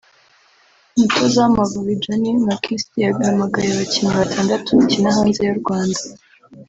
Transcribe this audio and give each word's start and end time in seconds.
umutoza 0.95 1.37
w’Amavubi 1.43 1.99
Johnny 2.03 2.29
Mckinstry 2.45 2.97
yahamagaye 3.05 3.69
abakinnyi 3.71 4.13
batandatu 4.21 4.69
bakina 4.77 5.09
hanze 5.17 5.39
y’u 5.47 5.59
Rwanda 5.61 6.01